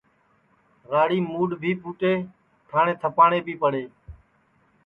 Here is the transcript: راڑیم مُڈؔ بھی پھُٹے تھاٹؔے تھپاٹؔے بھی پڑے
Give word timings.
راڑیم 0.91 1.25
مُڈؔ 1.33 1.49
بھی 1.61 1.71
پھُٹے 1.81 2.13
تھاٹؔے 2.69 2.93
تھپاٹؔے 3.01 3.39
بھی 3.45 3.53
پڑے 3.61 3.83